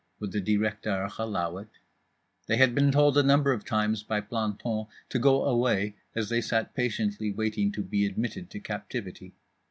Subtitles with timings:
[0.19, 1.67] Would the Directeur allow it?
[2.47, 6.41] They had been told a number of times by plantons to go away, as they
[6.41, 9.35] sat patiently waiting to be admitted to captivity.